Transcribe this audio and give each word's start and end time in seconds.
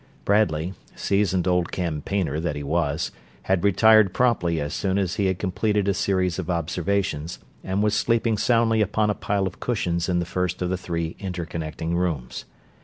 Bradley, 0.25 0.73
seasoned 0.95 1.47
old 1.47 1.71
campaigner 1.71 2.39
that 2.39 2.55
he 2.55 2.63
was, 2.63 3.11
had 3.43 3.63
retired 3.63 4.15
promptly 4.15 4.59
as 4.59 4.73
soon 4.73 4.97
as 4.97 5.17
he 5.17 5.27
had 5.27 5.37
completed 5.37 5.87
a 5.87 5.93
series 5.93 6.39
of 6.39 6.49
observations, 6.49 7.37
and 7.63 7.83
was 7.83 7.93
sleeping 7.93 8.35
soundly 8.35 8.81
upon 8.81 9.11
a 9.11 9.13
pile 9.13 9.45
of 9.45 9.59
cushions 9.59 10.09
in 10.09 10.17
the 10.17 10.25
first 10.25 10.59
of 10.63 10.71
the 10.71 10.75
three 10.77 11.15
inter 11.19 11.45
connecting 11.45 11.95
rooms. 11.95 12.45